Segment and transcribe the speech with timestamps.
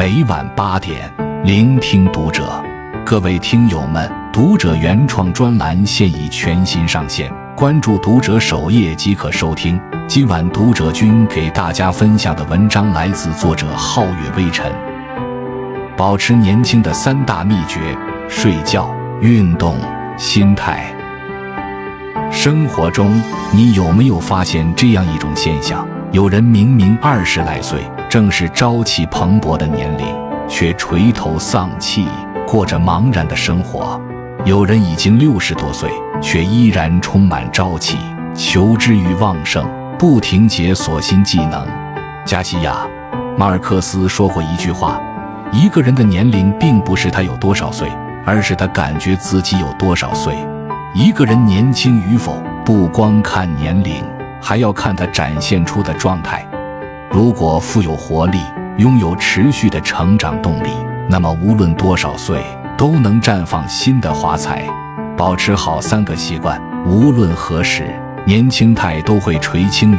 [0.00, 1.12] 每晚八点，
[1.44, 2.64] 聆听读者。
[3.04, 9.78] 各位听友们，读者原创专栏现已全新上线，关注读者首页即可收听。
[10.08, 14.72] 今晚读者君给大家分享的文章来自作者皓月微尘。
[15.98, 17.94] 保持年轻的三大秘诀：
[18.26, 18.90] 睡觉、
[19.20, 19.76] 运动、
[20.16, 20.90] 心态。
[22.30, 23.22] 生活中，
[23.52, 25.86] 你有没有发现这样一种现象？
[26.12, 30.04] 有人明明二十来岁，正是朝气蓬勃的年龄，
[30.48, 32.08] 却垂头丧气，
[32.48, 33.96] 过着茫然的生活；
[34.44, 35.88] 有人已经六十多岁，
[36.20, 37.96] 却依然充满朝气，
[38.34, 39.64] 求知欲旺盛，
[39.96, 41.64] 不停解锁新技能。
[42.24, 42.78] 加西亚·
[43.38, 45.00] 马尔克斯说过一句话。
[45.52, 47.88] 一个人的年龄并不是他有多少岁，
[48.26, 50.34] 而是他感觉自己有多少岁。
[50.92, 54.04] 一个人年轻与否，不光看年龄，
[54.40, 56.46] 还要看他展现出的状态。
[57.10, 58.38] 如果富有活力，
[58.78, 60.70] 拥有持续的成长动力，
[61.08, 62.42] 那么无论多少岁，
[62.76, 64.64] 都能绽放新的华彩。
[65.16, 69.98] 保持好三个习惯，无论何时，年轻态都会垂青于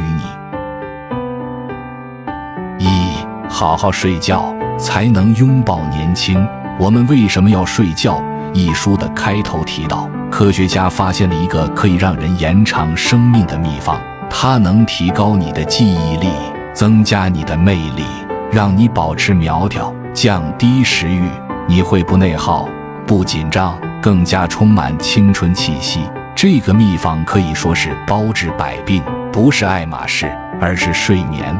[2.78, 2.84] 你。
[2.84, 3.16] 一，
[3.48, 4.54] 好好睡觉。
[4.78, 6.44] 才能拥抱年轻。
[6.76, 8.20] 我们为什么要睡觉？
[8.52, 14.00] 一书的开头提到，科学家发现了一个可以让人延长生命的秘方，
[14.34, 16.28] 它能提高你的记忆力，
[16.72, 18.02] 增加你的魅力，
[18.50, 21.28] 让你保持苗条，降低食欲。
[21.68, 22.68] 你会不内耗，
[23.06, 26.00] 不紧张，更加充满青春气息。
[26.34, 30.26] 这个秘方可以说是包治百病，不是爱马仕，
[30.60, 31.56] 而是睡眠。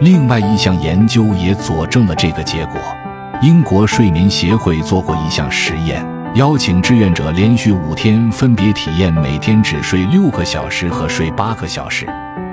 [0.00, 2.74] 另外一项研究也佐证了这个结果。
[3.40, 6.04] 英国睡眠协会做过一项实验，
[6.38, 12.06] 邀请志愿者连续五天分别体验每天只睡六个小时和睡八个小时。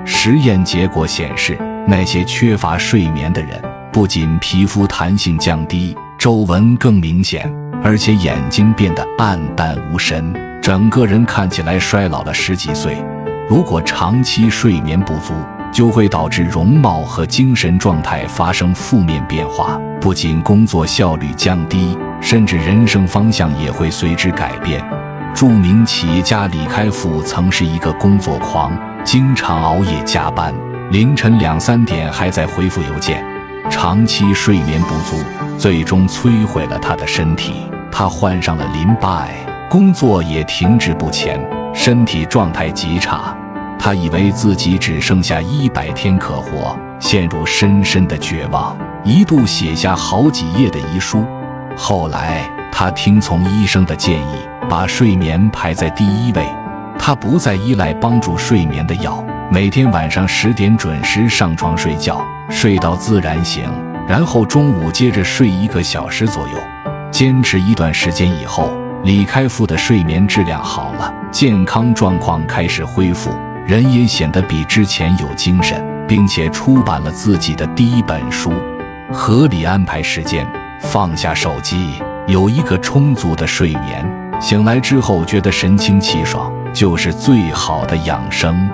[0.04, 1.56] 实验结果显示，
[1.86, 7.48] 那些缺乏睡眠的人，不仅皮肤弹性降低，皱纹更明显，
[7.80, 12.96] 而且眼睛变得暗淡无神，整个人看起来衰老了十几岁。
[13.48, 15.32] 如果长期睡眠不足，
[15.76, 24.82] 就会导致容貌和精神状态发生负面变化，不仅工作效率降低，甚至人生方向也会随之改变。
[25.34, 28.72] 著名企业家李开复曾是一个工作狂，
[29.04, 30.54] 经常熬夜加班，
[30.90, 33.22] 凌晨两三点还在回复邮件。
[33.68, 35.22] 长期睡眠不足，
[35.58, 37.52] 最终摧毁了他的身体，
[37.92, 39.34] 他患上了淋巴癌，
[39.68, 41.38] 工作也停滞不前，
[41.74, 43.36] 身体状态极差。
[43.86, 51.24] 他以为自己只剩下一百天可活，陷入深深的绝望，一度写下好几页的遗书。
[51.76, 56.44] 后来，他听从医生的建议，把睡眠排在第一位。
[56.98, 62.20] 他不再依赖帮助睡眠的药，每天晚上十点准时上床睡觉，
[62.50, 63.70] 睡到自然醒，
[64.08, 66.54] 然后中午接着睡一个小时左右。
[67.12, 68.68] 坚持一段时间以后，
[69.04, 73.30] 李开复的睡眠质量好了，健康状况开始恢复。
[73.66, 78.52] 人也显得比之前有精神，并且出版了自己的第一本书。
[79.12, 80.46] 合理安排时间，
[80.80, 84.08] 放下手机，有一个充足的睡眠，
[84.40, 88.70] 醒来之后觉得神清气爽，就是最好的养生。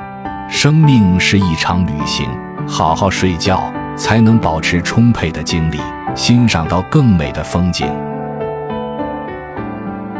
[0.50, 2.28] 生命是一场旅行，
[2.68, 5.80] 好好睡觉才能保持充沛的精力，
[6.14, 7.88] 欣赏到更美的风景。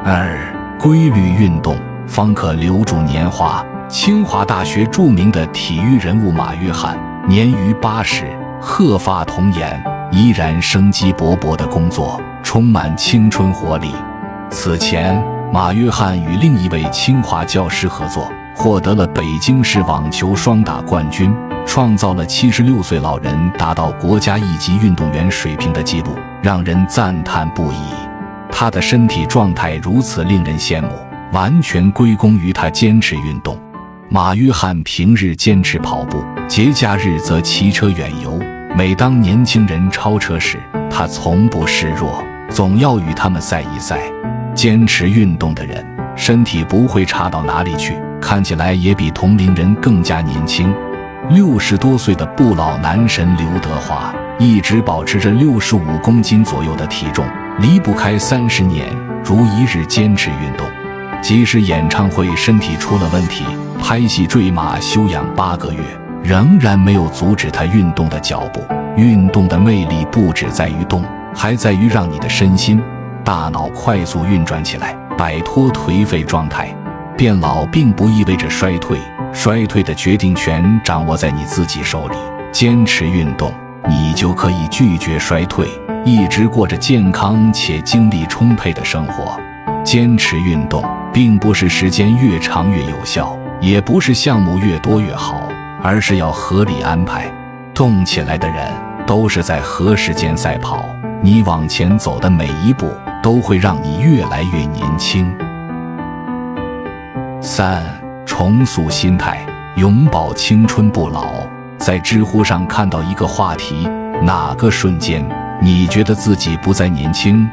[0.03, 0.34] 二，
[0.81, 3.62] 规律运动方可留住年华。
[3.92, 6.98] 清华大学著名的体育人物马约翰
[7.28, 8.26] 年逾八十，
[8.58, 13.92] 鹤发童颜，依然生机勃勃的工作，充满青春活力。
[14.48, 15.22] 此前，
[15.53, 21.30] 马约翰与另一位清华教师合作，获得了北京市网球双打冠军，
[21.66, 27.76] 创造了七十六岁老人达到国家一级运动员水平的记录，让人赞叹不已。
[28.50, 30.88] 他的身体状态如此令人羡慕，
[31.32, 33.54] 完全归功于他坚持运动。
[34.14, 38.38] 马约翰平日坚持跑步，节假日则骑车远游。
[38.76, 40.59] 每当年轻人超车时，
[40.91, 43.98] 他从不示弱，总要与他们赛一赛。
[44.54, 45.82] 坚持运动的人，
[46.14, 50.74] 身体不会差到哪里去，看起来也比同龄人更加年轻。
[51.30, 57.24] 六十多岁的不老男神刘德华一直保持着六十五公斤左右的体重，
[57.60, 58.94] 离不开三十年
[59.24, 60.66] 如一日坚持运动。
[61.22, 63.45] 即使演唱会身体出了问题。
[63.80, 65.80] 拍戏坠马休养八个月，
[66.22, 68.60] 仍然没有阻止他运动的脚步。
[68.97, 71.03] 运动的魅力不只在于动，
[71.34, 72.80] 还在于让你的身心、
[73.24, 76.74] 大脑快速运转起来，摆脱颓废状态。
[77.16, 78.98] 变老并不意味着衰退，
[79.33, 82.16] 衰退的决定权掌握在你自己手里。
[82.53, 83.53] 坚持运动，
[83.89, 85.68] 你就可以拒绝衰退，
[86.04, 89.39] 一直过着健康且精力充沛的生活。
[89.83, 95.47] 坚持运动，并不是时间越长越有效，也不是项目越多越好，
[95.82, 97.30] 而是要合理安排。
[97.74, 98.72] 动起来的人
[99.06, 100.84] 都是在和时间赛跑，
[101.20, 102.91] 你往前走的每一步
[103.22, 105.30] 都会让你越来越年轻。
[107.41, 107.82] 三、
[108.24, 109.44] 重塑心态，
[109.76, 111.26] 永葆青春不老。
[111.78, 113.88] 在知乎上看到一个话题：
[114.22, 115.26] 哪个瞬间
[115.60, 117.47] 你觉得自己不再年轻？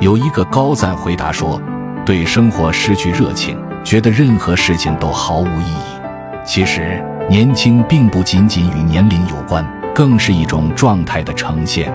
[0.00, 1.60] 有一个高赞回答说。
[2.04, 6.00] 对生活失去热情，觉得任何事情都毫无意义。
[6.44, 9.64] 其实，年轻并不仅仅与年龄有关，
[9.94, 11.92] 更是一种状态的呈现。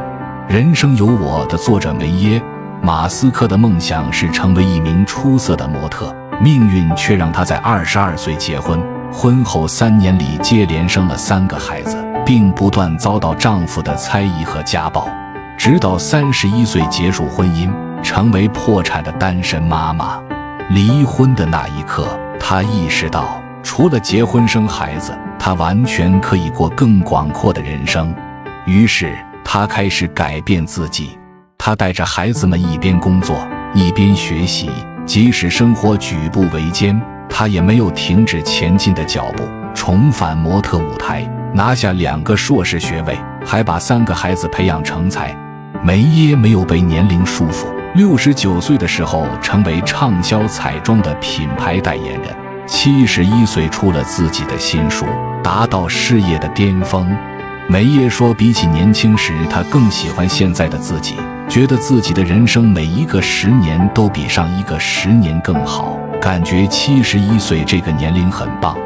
[0.47, 2.39] 人生有我的作者梅耶·
[2.81, 8.81] 马斯克的梦想是成为一名出色的模特，命运却让他在二十二岁结婚，
[9.11, 15.09] 婚后三年里接连生了三个孩子，并不断遭到丈夫的猜疑和家暴，
[15.57, 17.69] 直到三十一岁结束婚姻。
[18.17, 20.19] 成为破产的单身妈妈，
[20.71, 28.11] 离婚的那一刻，她意识到，除了结婚生孩子，她完全可以过更广阔的人生。
[28.65, 29.15] 于是，
[29.45, 31.15] 她开始改变自己。
[31.59, 33.37] 她带着孩子们一边工作
[33.75, 34.71] 一边学习，
[35.05, 36.99] 即使生活举步维艰，
[37.29, 39.43] 她也没有停止前进的脚步。
[39.75, 41.21] 重返模特舞台，
[41.53, 43.15] 拿下两个硕士学位，
[43.45, 45.37] 还把三个孩子培养成才。
[45.83, 47.67] 梅耶没有被年龄束缚。
[47.97, 52.25] 六十九岁的时候，成为畅销彩妆的品牌代言人。
[52.67, 55.03] 七十一岁出了自己的新书，
[55.43, 57.09] 达到事业的巅峰。
[57.67, 61.15] 梅耶说：“比起年轻时，他更喜欢现在的自己，
[61.49, 68.77] 觉得自己的人生每一个十年都比上一个十年更好，感觉七十一岁这个年龄很棒。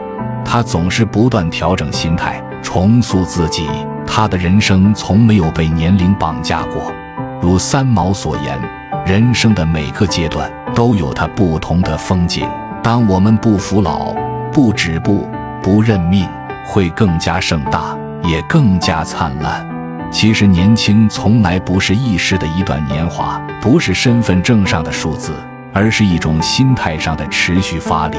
[0.45, 3.67] 他总是不断调整心态，重塑自己。
[4.07, 6.93] 他的人生从没有被年龄绑架过。
[7.41, 8.57] 如三毛所言。”
[9.05, 12.47] 人生的每个阶段都有它不同的风景。
[12.83, 14.13] 当我们不服老、
[14.51, 15.27] 不止步、
[15.61, 16.27] 不认命，
[16.65, 19.67] 会更加盛大，也更加灿烂。
[20.11, 25.33] 其实，年轻从来不是一时的一段年华，不是身份证上的数字，
[25.73, 28.17] 而是一种心态上的持续发力。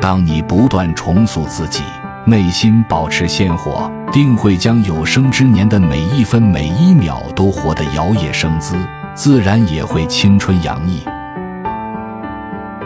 [0.00, 1.82] 当你不断重塑自己，
[2.24, 8.76] 内心保持鲜活，定会将有生之年的每一分每一秒都活得摇曳生姿。
[9.18, 11.02] 自然也会青春洋溢。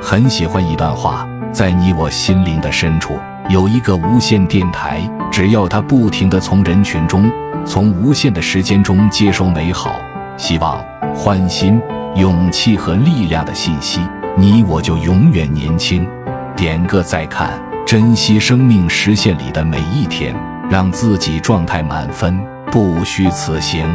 [0.01, 3.19] 很喜欢一段话，在你我心灵的深处
[3.51, 7.31] 有一个无线电台，只要它不停地从人群中、
[7.67, 10.01] 从无限的时间中接收美好、
[10.39, 10.83] 希望、
[11.15, 11.79] 欢欣、
[12.17, 14.01] 勇气和力量的信息，
[14.35, 16.09] 你我就永远年轻。
[16.57, 20.35] 点个再看，珍惜生命实现里的每一天，
[20.71, 22.41] 让自己状态满分，
[22.71, 23.87] 不虚此行。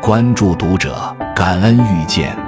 [0.00, 1.16] 关注读者。
[1.36, 2.45] 感恩遇见。